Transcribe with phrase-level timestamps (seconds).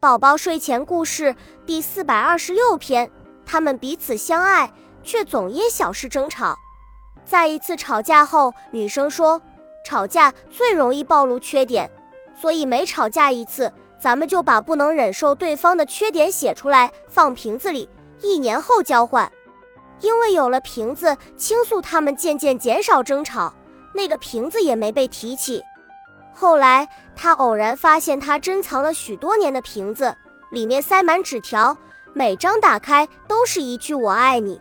[0.00, 3.10] 宝宝睡前故事第四百二十六篇：
[3.44, 6.56] 他们彼此相爱，却总因小事争吵。
[7.22, 9.42] 在一次吵架后，女生说
[9.84, 11.90] ：“吵架最容易暴露缺点，
[12.34, 17.86] 所以每吵架一次，咱们就把不能忍受对方的缺点写出来，放瓶子里，
[18.22, 19.30] 一年后交换。”
[20.00, 23.52] 因为有了瓶子倾诉，他们渐渐减少争吵，
[23.92, 25.62] 那个瓶子也没被提起。
[26.32, 30.16] 后来，他偶然发现他珍藏了许多年的瓶子，
[30.50, 31.76] 里面塞满纸条，
[32.14, 34.60] 每张打开都是一句“我爱你”。